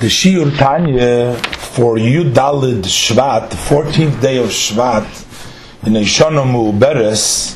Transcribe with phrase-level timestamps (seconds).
[0.00, 5.04] the Shiur Tanya for Yud Dalid Shvat, the 14th day of Shvat,
[5.86, 7.54] in Eshonomu Beres,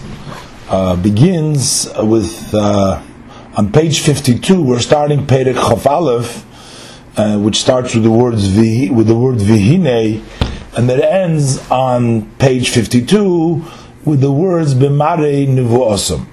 [0.69, 3.01] uh, begins with, uh,
[3.57, 6.45] on page 52, we're starting Perek Chof Aleph,
[7.17, 10.23] uh, which starts with the words with the word Vihine,
[10.77, 13.65] and that ends on page 52
[14.05, 16.27] with the words B'mare Nivuosam.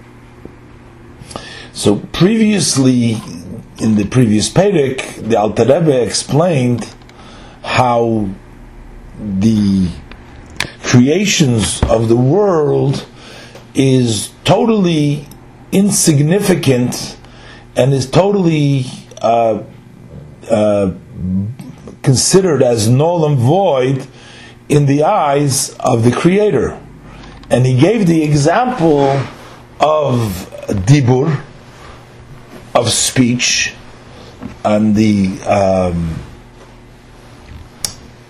[1.72, 3.16] So previously,
[3.82, 6.88] in the previous Perek, the Alter Rebbe explained
[7.64, 8.30] how
[9.20, 9.90] the
[10.84, 13.08] creations of the world
[13.74, 15.28] is totally
[15.72, 17.18] insignificant
[17.76, 18.86] and is totally
[19.22, 19.64] uh,
[20.50, 20.92] uh,
[22.04, 24.06] considered as null and void
[24.70, 26.80] in the eyes of the Creator.
[27.50, 29.10] And he gave the example
[29.80, 30.48] of
[30.86, 31.42] Dibur,
[32.76, 33.74] of speech
[34.64, 36.16] and the um,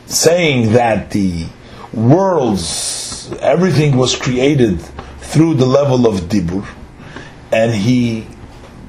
[0.05, 1.47] saying that the
[1.93, 4.79] worlds, everything was created
[5.19, 6.67] through the level of dibur,
[7.51, 8.27] and he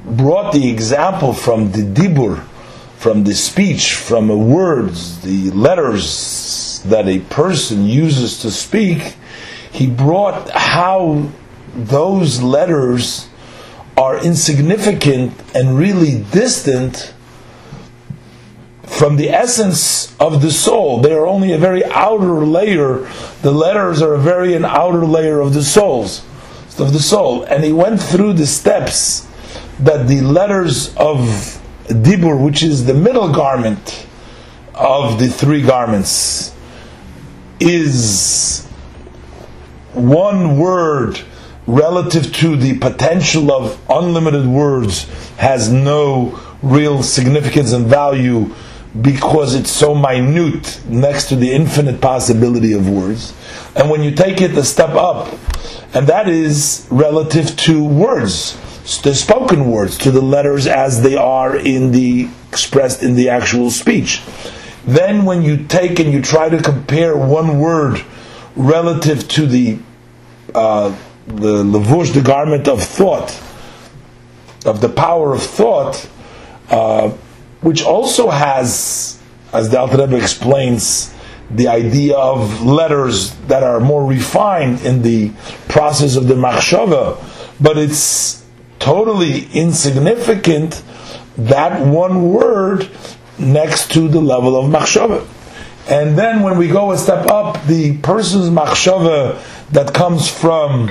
[0.04, 2.44] brought the example from the dibur,
[2.96, 9.16] from the speech, from the words, the letters that a person uses to speak.
[9.70, 11.28] He brought how
[11.74, 13.28] those letters
[13.96, 17.14] are insignificant and really distant
[18.92, 21.00] from the essence of the soul.
[21.00, 23.08] They are only a very outer layer.
[23.40, 26.24] The letters are a very an outer layer of the souls,
[26.78, 27.42] of the soul.
[27.44, 29.26] And he went through the steps
[29.80, 31.18] that the letters of
[31.86, 34.06] Dibur, which is the middle garment
[34.74, 36.54] of the three garments,
[37.60, 38.66] is
[39.94, 41.20] one word
[41.66, 45.04] relative to the potential of unlimited words
[45.36, 48.54] has no real significance and value
[49.00, 53.32] because it's so minute next to the infinite possibility of words.
[53.74, 55.32] And when you take it a step up,
[55.94, 58.58] and that is relative to words,
[59.02, 63.70] the spoken words, to the letters as they are in the expressed in the actual
[63.70, 64.22] speech.
[64.84, 68.04] Then when you take and you try to compare one word
[68.56, 69.78] relative to the
[70.54, 70.94] uh,
[71.26, 73.30] the levush, the garment of thought,
[74.66, 76.08] of the power of thought,
[76.68, 77.12] uh,
[77.62, 79.18] which also has,
[79.52, 81.12] as the Alter Rebbe explains,
[81.50, 85.30] the idea of letters that are more refined in the
[85.68, 87.18] process of the machshava,
[87.60, 88.44] but it's
[88.78, 90.82] totally insignificant
[91.36, 92.90] that one word
[93.38, 95.26] next to the level of machshava.
[95.88, 99.40] And then when we go a step up, the person's machshava
[99.70, 100.90] that comes from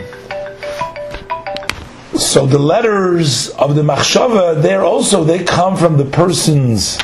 [2.22, 7.00] so the letters of the machshava, there also they come from the person's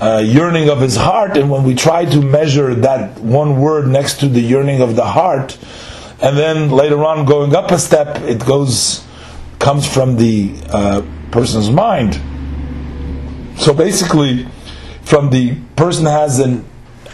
[0.00, 4.20] uh, yearning of his heart, and when we try to measure that one word next
[4.20, 5.56] to the yearning of the heart,
[6.20, 9.06] and then later on going up a step, it goes
[9.58, 12.14] comes from the uh, person's mind.
[13.60, 14.48] So basically,
[15.02, 16.64] from the person has an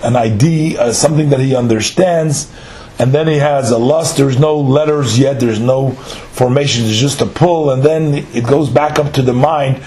[0.03, 2.53] an idea, uh, something that he understands
[2.99, 4.17] and then he has a lust.
[4.17, 5.39] There's no letters yet.
[5.39, 6.85] There's no formation.
[6.87, 9.83] It's just a pull, and then it goes back up to the mind,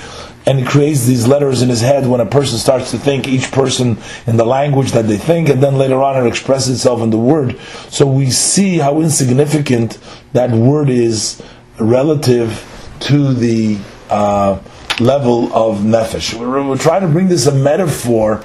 [0.46, 3.28] and it creates these letters in his head when a person starts to think.
[3.28, 7.02] Each person in the language that they think, and then later on it expresses itself
[7.02, 7.60] in the word.
[7.90, 9.98] So we see how insignificant
[10.34, 11.42] that word is
[11.80, 12.66] relative
[13.02, 14.60] to the uh,
[15.00, 16.38] level of nefesh.
[16.38, 18.44] We're, we're trying to bring this a metaphor.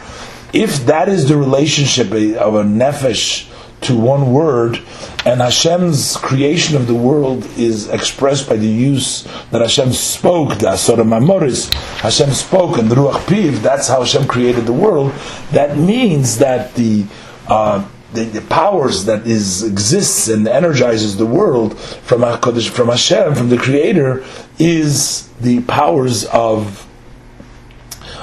[0.52, 3.50] If that is the relationship of a nefesh
[3.84, 4.80] to one word,
[5.24, 10.68] and Hashem's creation of the world is expressed by the use that Hashem spoke, the
[10.68, 15.12] Asura Mamoris, Hashem spoke, and the Ruach Piv, that's how Hashem created the world.
[15.52, 17.04] That means that the
[17.48, 23.34] uh, the, the, powers that is exists and energizes the world from HaKadosh, from Hashem,
[23.34, 24.24] from the Creator,
[24.58, 26.86] is the powers of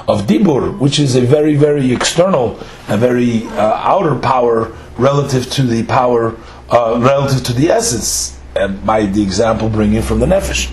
[0.08, 2.58] of Dibur, which is a very, very external,
[2.88, 6.36] a very uh, outer power relative to the power,
[6.70, 10.70] uh, relative to the essence, and by the example bringing from the Nefesh.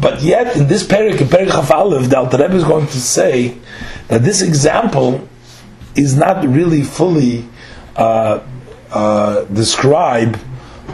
[0.00, 3.58] But yet, in this Perik, in Perik Chaf the Alter Rebbe is going to say
[4.06, 5.28] that this example
[5.96, 7.44] is not really fully
[7.96, 8.40] uh,
[8.92, 10.38] uh, describe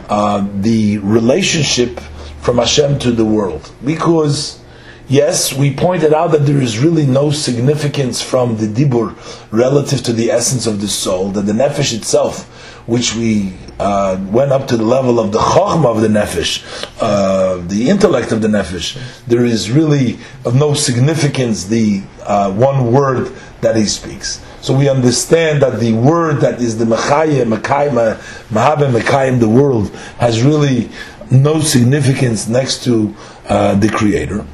[0.08, 2.00] uh, the relationship
[2.40, 4.63] from Hashem to the world, because
[5.06, 9.14] Yes, we pointed out that there is really no significance from the dibur
[9.50, 12.44] relative to the essence of the soul, that the nefesh itself,
[12.88, 16.64] which we uh, went up to the level of the chokhmah of the nefesh,
[17.02, 18.96] uh, the intellect of the nefesh,
[19.26, 23.30] there is really of no significance the uh, one word
[23.60, 24.42] that he speaks.
[24.62, 28.16] So we understand that the word that is the mechayim, mekayim,
[28.48, 30.88] mahabe mekayim, the world, has really
[31.30, 33.14] no significance next to
[33.48, 34.46] uh, the Creator.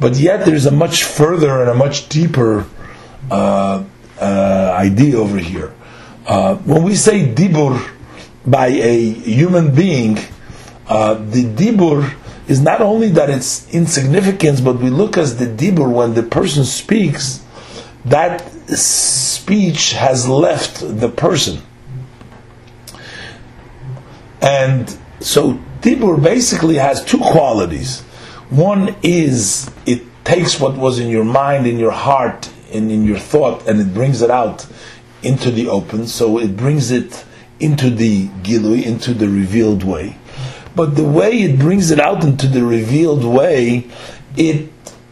[0.00, 2.66] But yet there's a much further and a much deeper
[3.30, 3.84] uh,
[4.18, 5.74] uh, idea over here.
[6.26, 7.86] Uh, when we say dibur
[8.46, 10.18] by a human being,
[10.86, 12.14] uh, the dibur
[12.48, 16.64] is not only that it's insignificance, but we look as the dibur when the person
[16.64, 17.44] speaks,
[18.06, 21.62] that speech has left the person.
[24.40, 24.88] And
[25.20, 28.02] so dibur basically has two qualities.
[28.50, 33.18] One is it takes what was in your mind, in your heart, and in your
[33.18, 34.66] thought, and it brings it out
[35.22, 36.06] into the open.
[36.06, 37.24] So it brings it
[37.60, 40.16] into the gilui, into the revealed way.
[40.74, 43.88] But the way it brings it out into the revealed way,
[44.36, 44.70] it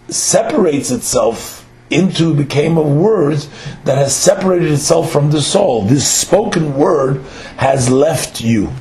[0.09, 3.39] separates itself into became a word
[3.85, 5.83] that has separated itself from the soul.
[5.83, 7.23] This spoken word
[7.57, 8.73] has left you.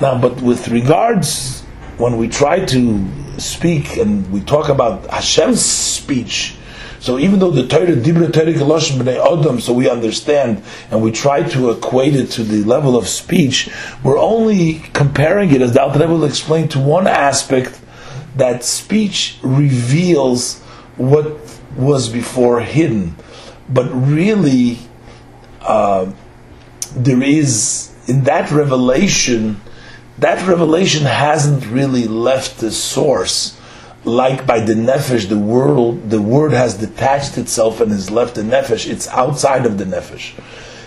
[0.00, 1.62] Now, but with regards
[1.98, 3.06] when we try to
[3.40, 6.54] speak and we talk about Hashem's speech,
[7.00, 11.10] so even though the Torah Dibra Torah Kaloshim B'nei Odom, so we understand and we
[11.10, 13.70] try to equate it to the level of speech,
[14.04, 17.80] we're only comparing it, as the Alter will explain, to one aspect
[18.36, 20.60] that speech reveals
[20.98, 21.38] what
[21.74, 23.16] was before hidden,
[23.70, 24.78] but really
[25.62, 26.12] uh,
[26.94, 29.58] there is in that revelation.
[30.20, 33.58] That revelation hasn't really left the source,
[34.04, 38.42] like by the nefesh, the world, the word has detached itself and has left the
[38.42, 38.86] nefesh.
[38.86, 40.38] It's outside of the nefesh.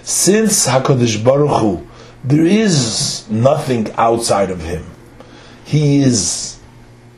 [0.04, 1.88] Since Hakadosh Baruch Hu,
[2.24, 4.86] there is nothing outside of him.
[5.66, 6.60] He is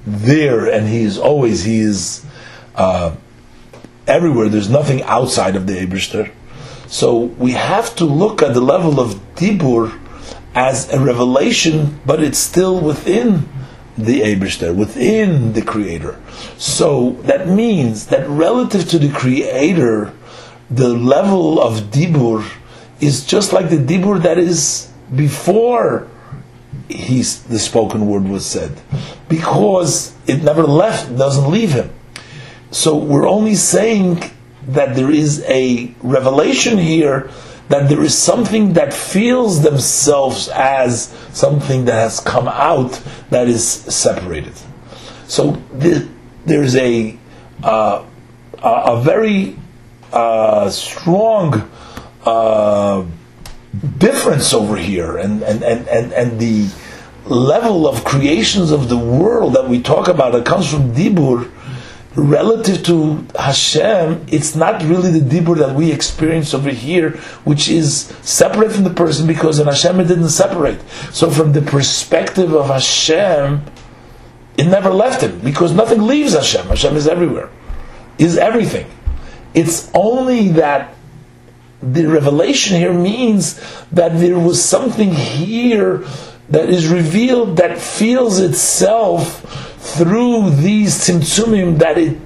[0.07, 1.65] there, and he is always.
[1.65, 2.25] He is
[2.75, 3.13] uh,
[4.07, 4.47] everywhere.
[4.47, 6.31] There's nothing outside of the Eberster.
[6.87, 9.99] So we have to look at the level of Dibur
[10.55, 13.47] as a revelation, but it's still within
[13.97, 16.19] the Eberster, within the Creator.
[16.57, 20.13] So that means that relative to the Creator,
[20.69, 22.49] the level of Dibur
[22.99, 26.07] is just like the Dibur that is before
[26.89, 28.79] he's, the spoken word was said,
[29.27, 31.89] because it never left, doesn't leave him.
[32.71, 34.23] So we're only saying
[34.67, 37.29] that there is a revelation here
[37.69, 43.67] that there is something that feels themselves as something that has come out that is
[43.67, 44.53] separated.
[45.27, 45.51] So
[46.45, 47.17] there's a
[47.63, 48.05] uh,
[48.61, 49.57] a very
[50.11, 51.69] uh, strong
[52.25, 53.05] uh,
[53.97, 56.67] difference over here, and, and, and, and, and the
[57.25, 61.51] level of creations of the world that we talk about that comes from Dibur
[62.15, 67.11] relative to Hashem, it's not really the dibur that we experience over here,
[67.43, 70.81] which is separate from the person because in Hashem it didn't separate.
[71.11, 73.61] So from the perspective of Hashem,
[74.57, 76.67] it never left him because nothing leaves Hashem.
[76.67, 77.49] Hashem is everywhere,
[78.17, 78.89] is everything.
[79.53, 80.93] It's only that
[81.81, 83.59] the revelation here means
[83.91, 86.05] that there was something here
[86.49, 89.64] that is revealed that feels itself
[89.97, 92.17] through these tzimtzumim that it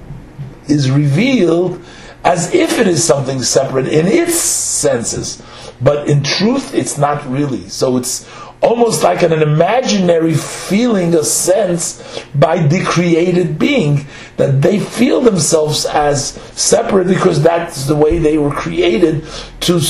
[0.68, 1.82] is revealed
[2.24, 5.42] as if it is something separate in its senses.
[5.80, 7.68] But in truth, it's not really.
[7.68, 8.28] So it's
[8.60, 15.20] almost like an, an imaginary feeling, a sense by the created being that they feel
[15.20, 19.24] themselves as separate because that's the way they were created
[19.60, 19.80] to,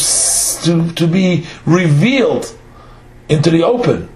[0.63, 2.57] to, to be revealed
[3.29, 4.09] into the open.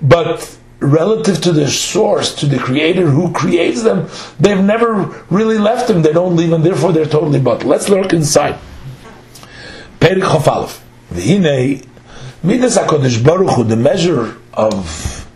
[0.00, 4.08] But relative to the source, to the creator who creates them,
[4.38, 6.02] they've never really left him.
[6.02, 7.64] They don't leave and therefore they're totally but.
[7.64, 8.58] Let's look inside.
[10.00, 10.80] Perik Chofalef.
[11.12, 11.86] V'hinei,
[12.42, 15.26] Midas HaKadosh Baruch Hu, the measure of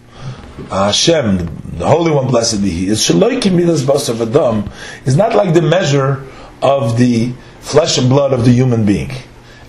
[0.69, 1.39] Hashem,
[1.79, 4.71] the Holy One, blessed be He, is Shaloiki Midas Basar Adam,
[5.05, 6.25] is not like the measure
[6.61, 9.11] of the flesh and blood of the human being,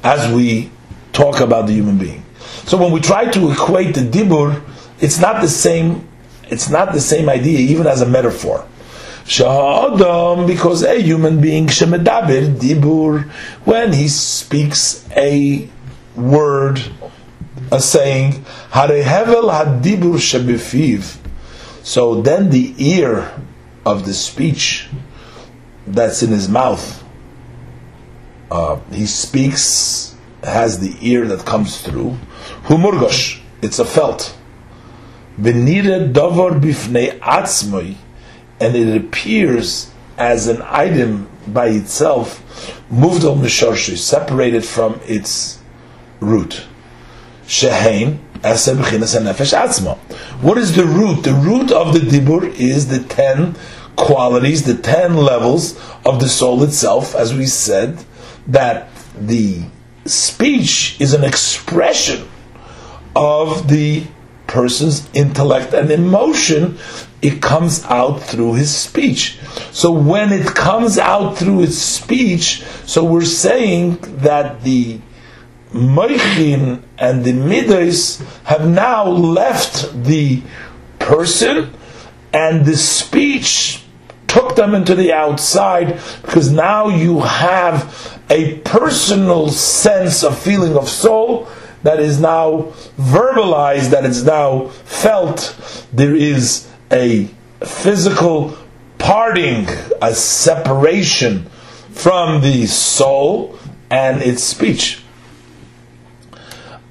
[0.04, 0.70] as we
[1.14, 2.24] talk about the human being.
[2.66, 4.62] So when we try to equate the Dibur
[5.04, 6.08] it's not the same.
[6.50, 8.66] It's not the same idea, even as a metaphor.
[9.26, 13.30] Shahadam, because a human being shemedaber dibur,
[13.66, 15.70] when he speaks a
[16.16, 16.82] word,
[17.72, 21.18] a saying, harehevel hadibur shebefiv.
[21.84, 23.32] So then the ear
[23.86, 24.88] of the speech
[25.86, 27.04] that's in his mouth,
[28.52, 32.18] uh, he speaks has the ear that comes through.
[32.66, 34.38] Humurgosh, it's a felt.
[35.40, 37.96] Benire davar bifnei atzmoi,
[38.60, 42.42] and it appears as an item by itself,
[42.90, 45.60] moved on mishorshi, separated from its
[46.20, 46.64] root.
[47.46, 48.20] Shehein,
[50.42, 51.24] what is the root?
[51.24, 53.56] The root of the dibur is the ten
[53.96, 58.04] qualities, the ten levels of the soul itself, as we said,
[58.48, 59.64] that the
[60.04, 62.28] speech is an expression
[63.16, 64.04] of the
[64.54, 66.78] person's intellect and emotion,
[67.24, 69.40] it comes out through his speech.
[69.72, 75.00] So when it comes out through his speech, so we're saying that the
[75.72, 80.44] Moichin and the Midas have now left the
[81.00, 81.74] person
[82.32, 83.84] and the speech
[84.28, 90.88] took them into the outside because now you have a personal sense of feeling of
[90.88, 91.48] soul
[91.84, 95.56] that is now verbalized, that is now felt.
[95.92, 98.58] There is a physical
[98.98, 99.68] parting,
[100.02, 101.46] a separation
[101.92, 103.60] from the soul
[103.90, 105.04] and its speech.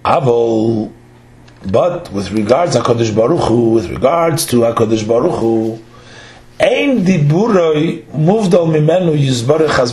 [0.05, 0.93] Avol,
[1.65, 5.83] but with regards Hakadosh Baruch Hu, with regards to Hakadosh Baruch Hu,
[6.61, 9.93] ein diburoi muvdal mimenu yizbarech has.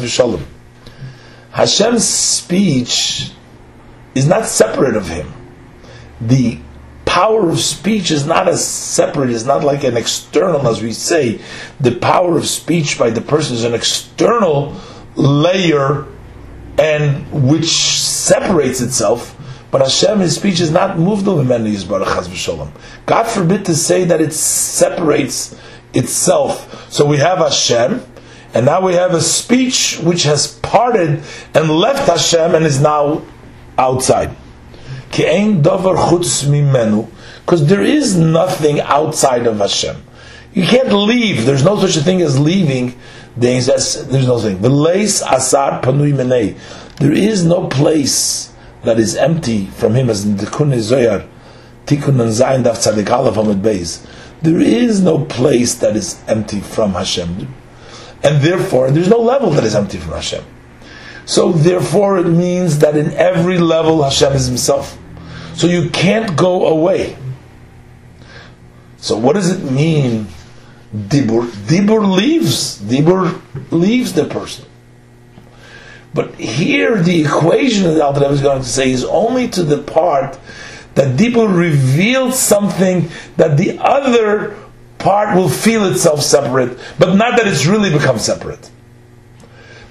[1.52, 3.32] Hashem's speech
[4.20, 5.32] is not separate of him.
[6.22, 6.60] The
[7.06, 11.42] power of speech is not as separate, it's not like an external, as we say.
[11.80, 14.76] The power of speech by the person is an external
[15.16, 16.06] layer
[16.78, 19.36] and which separates itself
[19.72, 24.20] but Hashem, His speech is not moved over many Yisbarach God forbid to say that
[24.20, 25.60] it separates
[25.94, 26.92] itself.
[26.92, 28.04] So we have Hashem,
[28.54, 31.24] and now we have a speech which has parted
[31.54, 33.22] and left Hashem and is now
[33.80, 34.36] outside.
[35.10, 35.56] Because
[37.66, 39.96] there is nothing outside of Hashem.
[40.54, 41.46] You can't leave.
[41.46, 42.94] There's no such a thing as leaving.
[43.36, 43.68] There's
[44.28, 44.62] no thing.
[47.00, 51.28] There is no place that is empty from him as in the Zoyar,
[51.86, 54.08] Tikkun Zayin Daf Tzadik.
[54.42, 57.54] There is no place that is empty from Hashem.
[58.24, 60.44] And therefore, there's no level that is empty from Hashem.
[61.30, 64.98] So therefore it means that in every level Hashem is Himself.
[65.54, 67.18] So you can't go away.
[68.98, 70.26] So what does it mean?
[70.92, 71.46] Dibur.
[71.68, 72.80] Dibur leaves.
[72.80, 74.66] Dibur leaves the person.
[76.16, 80.40] But here, the equation that Rebbe is going to say is only to the part
[80.96, 83.08] that Dibur reveals something
[83.38, 84.58] that the other
[84.98, 88.72] part will feel itself separate, but not that it's really become separate.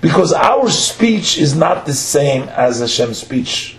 [0.01, 3.77] Because our speech is not the same as Hashem's speech.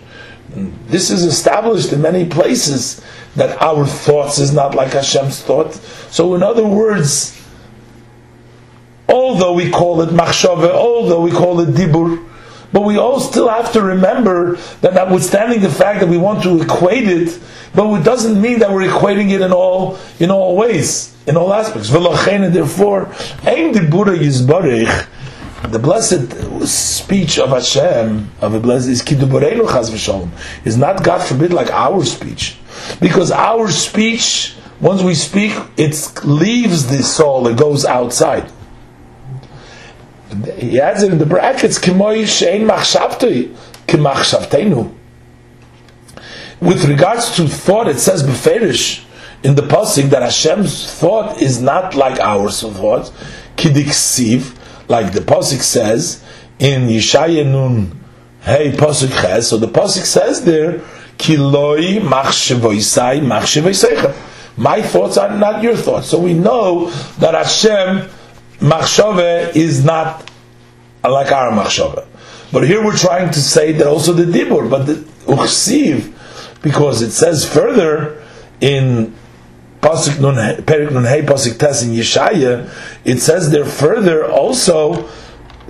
[0.88, 3.00] This is established in many places
[3.36, 5.74] that our thoughts is not like Hashem's thought.
[6.10, 7.40] So, in other words,
[9.08, 12.26] although we call it machshava, although we call it dibur,
[12.72, 16.60] but we all still have to remember that notwithstanding the fact that we want to
[16.60, 17.40] equate it,
[17.74, 21.52] but it doesn't mean that we're equating it in all in all ways, in all
[21.52, 21.90] aspects.
[21.90, 23.06] Therefore,
[23.42, 23.86] the
[25.68, 30.30] blessed speech of Hashem, of a blessed is kiduborenu chas v'shalom,
[30.64, 32.56] is not God forbid like our speech,
[33.00, 38.50] because our speech, once we speak, it leaves the soul, it goes outside.
[40.56, 43.54] He adds it in the brackets, Kimoy Shein Machshavtoi,
[43.86, 44.94] Kimachshavteinu.
[46.60, 49.04] With regards to thought, it says Beferish
[49.42, 53.12] in the Pasik that Hashem's thought is not like our thought,
[53.56, 54.56] Kidiksiv,
[54.90, 56.22] like the Pasik says
[56.58, 57.98] in Yeshaya Nun,
[58.42, 60.80] Hey Pasik Ches, so the Pasik says there,
[61.16, 62.02] Kiloi.
[64.56, 66.08] My thoughts are not your thoughts.
[66.08, 68.10] So we know that Hashem
[68.58, 70.28] machshove is not
[71.04, 72.06] like our machshove.
[72.52, 74.94] But here we're trying to say that also the dibur, but the
[75.26, 76.12] uchsiv,
[76.62, 78.20] because it says further
[78.60, 79.14] in
[79.80, 82.70] Pasuk Nun Perik Nun Hey Pasuk Tes in Yeshaya,
[83.04, 85.08] it says there further also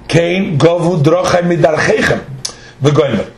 [0.09, 2.26] came Govu Drochem Midarchechem.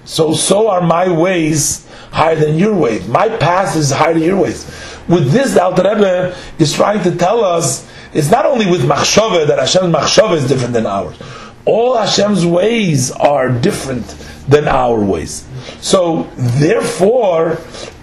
[0.05, 3.09] So so are my ways higher than your ways.
[3.09, 4.65] My path is higher than your ways.
[5.09, 9.47] With this, the Alter Rebbe is trying to tell us it's not only with machshava
[9.49, 11.17] that Hashem's machshava is different than ours.
[11.65, 14.07] All Hashem's ways are different
[14.49, 15.47] than our ways.
[15.81, 17.59] So, therefore,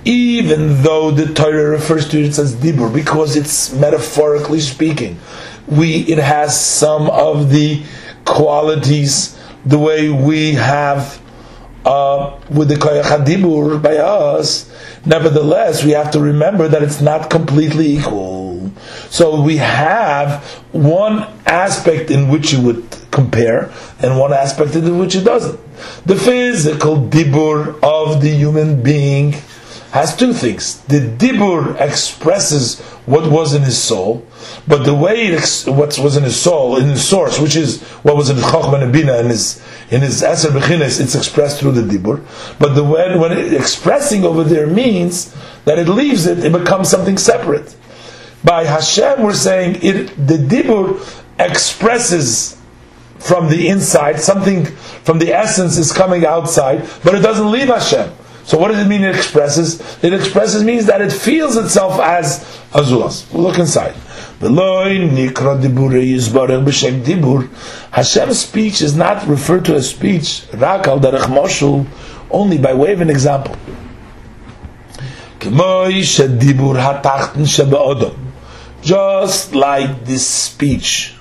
[0.06, 5.20] even though the Torah refers to it as dibur, because it's metaphorically speaking,
[5.68, 7.84] we it has some of the
[8.26, 11.22] qualities the way we have
[11.86, 14.72] uh, with the koyach hadibur by us,
[15.06, 18.72] nevertheless, we have to remember that it's not completely equal.
[19.10, 23.72] So we have one aspect in which you would compare,
[24.02, 25.60] and one aspect in which it doesn't.
[26.06, 29.36] The physical dibur of the human being
[29.92, 30.82] has two things.
[30.82, 34.26] The dibur expresses what was in his soul,
[34.68, 37.82] but the way it ex- what was in his soul, in his source, which is
[38.04, 41.72] what was in chokhmah and bina, in his in his eser bechines, it's expressed through
[41.72, 42.24] the dibur.
[42.60, 45.36] But the when when it, expressing over there means
[45.66, 47.76] that it leaves it, it becomes something separate.
[48.44, 50.16] By Hashem, we're saying it.
[50.16, 51.02] The dibur
[51.40, 52.59] expresses
[53.20, 58.12] from the inside, something from the essence is coming outside, but it doesn't leave Hashem.
[58.46, 59.80] So what does it mean it expresses?
[60.04, 62.40] It expresses means that it feels itself as
[62.72, 63.32] Azulas.
[63.32, 63.94] We'll look inside.
[67.92, 70.46] Hashem's speech is not referred to as speech,
[72.32, 73.56] only by way of an example.
[78.82, 81.19] Just like this speech,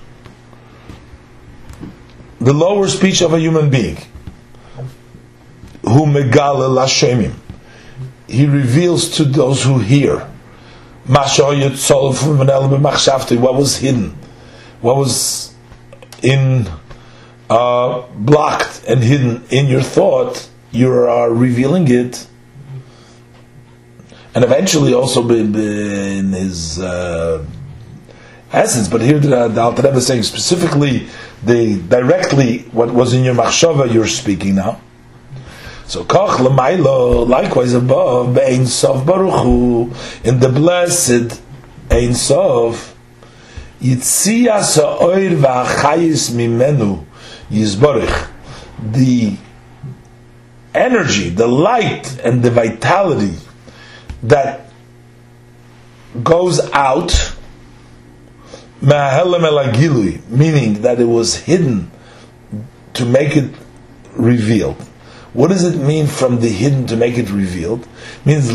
[2.41, 3.97] the lower speech of a human being,
[5.83, 7.35] who megale lashemim.
[8.29, 10.29] He reveals to those who hear
[13.39, 14.15] what was hidden,
[14.83, 15.55] what was
[16.23, 16.69] in
[17.49, 20.49] uh, blocked and hidden in your thought.
[20.71, 22.27] You are revealing it,
[24.35, 27.43] and eventually also in his uh,
[28.53, 28.89] essence.
[28.89, 31.09] But here the, the Alter Rebbe is saying specifically
[31.43, 34.81] the directly what was in your machshava you're speaking now.
[35.87, 39.93] So Koch Lamailo, likewise above, Be'ein Sof Baruch Hu,
[40.23, 41.41] in the blessed
[41.91, 42.95] Ein Sof,
[43.81, 47.07] Yitzia Sa'oir V'achayis Mimenu
[47.51, 48.29] Yizborich,
[48.83, 49.37] the
[50.75, 53.35] energy, the light, and the vitality
[54.23, 54.71] that
[56.23, 57.35] goes out,
[58.81, 61.91] meaning that it was hidden
[62.95, 63.51] to make it
[64.15, 64.81] revealed.
[65.33, 67.87] What does it mean from the hidden to make it revealed?
[68.25, 68.51] It means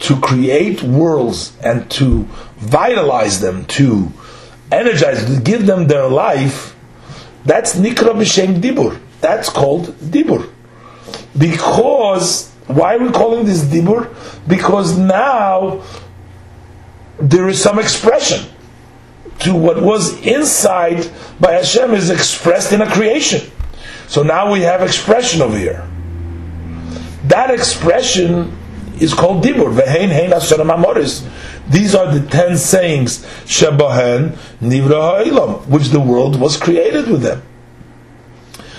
[0.00, 2.22] to create worlds and to
[2.56, 4.12] vitalize them, to
[4.72, 6.76] energize, to give them their life.
[7.44, 8.98] That's nikra b'shem dibur.
[9.20, 10.50] That's called dibur.
[11.36, 14.14] Because why are we calling this dibur?
[14.46, 15.82] Because now
[17.20, 18.48] there is some expression
[19.40, 23.50] to what was inside by Hashem is expressed in a creation.
[24.06, 25.88] So now we have expression over here.
[27.24, 28.56] That expression
[29.00, 29.74] is called dibur.
[31.70, 37.42] These are the ten sayings shebahen nivra ha'ilam, which the world was created with them.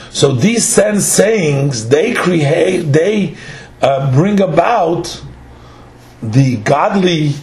[0.10, 3.38] So these ten sayings they create, they
[3.82, 5.24] uh, bring about
[6.22, 7.34] the godly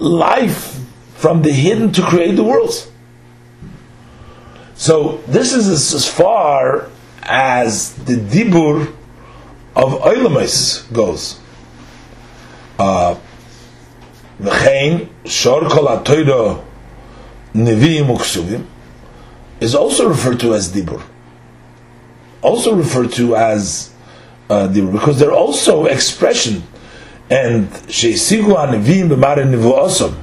[0.00, 0.80] life
[1.14, 2.90] from the hidden to create the worlds.
[4.74, 6.88] So this is as far
[7.22, 8.94] as the dibur
[9.76, 11.38] of Oilamais goes.
[12.78, 13.16] Uh,
[15.26, 15.86] shor kol
[17.54, 18.64] nevi'im uksuvim
[19.60, 21.02] is also referred to as dibur.
[22.40, 23.92] Also referred to as
[24.48, 26.62] uh, dibur because they're also expression
[27.30, 30.14] and sheisigu nevi'im b'mare nivu'osam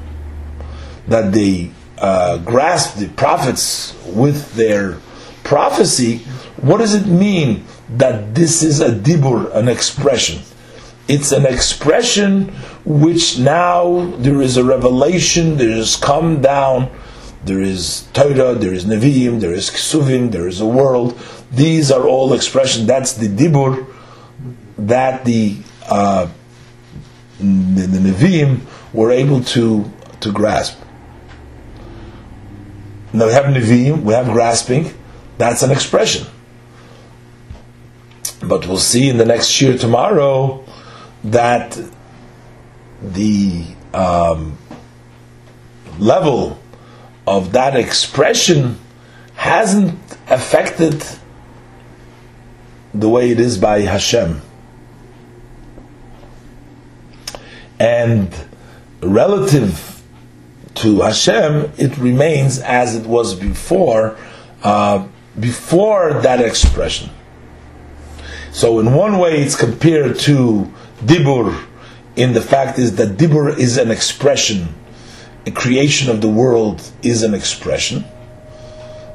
[1.07, 4.97] that they uh, grasp the prophets with their
[5.43, 6.17] prophecy,
[6.57, 10.41] what does it mean that this is a dibur, an expression?
[11.07, 12.49] It's an expression
[12.83, 16.91] which now there is a revelation, there is come down,
[17.45, 21.17] there is Torah, there is Nevi'im, there is Ksuvim, there is a world.
[21.51, 22.87] These are all expressions.
[22.87, 23.87] That's the dibur
[24.77, 25.57] that the
[25.89, 26.27] uh,
[27.39, 28.61] the, the Nevi'im
[28.93, 30.79] were able to to grasp.
[33.13, 34.93] Now we have Nevi'im, we have grasping,
[35.37, 36.27] that's an expression.
[38.41, 40.63] But we'll see in the next shiur tomorrow
[41.23, 41.79] that
[43.01, 44.57] the um,
[45.99, 46.59] level
[47.25, 48.79] of that expression
[49.35, 51.03] hasn't affected
[52.93, 54.41] the way it is by Hashem.
[57.79, 58.33] And
[59.01, 60.01] relative
[60.75, 64.17] to Hashem, it remains as it was before,
[64.63, 65.07] uh,
[65.39, 67.09] before that expression.
[68.51, 70.71] So in one way, it's compared to
[71.03, 71.65] dibur,
[72.15, 74.73] in the fact is that dibur is an expression,
[75.45, 78.03] a creation of the world is an expression.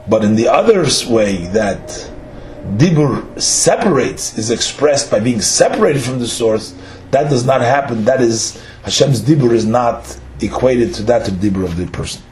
[0.09, 2.11] But in the other way, that
[2.77, 6.75] dibur separates, is expressed by being separated from the source,
[7.12, 8.05] that does not happen.
[8.05, 12.22] That is, Hashem's dibur is not equated to that of dibur of the person.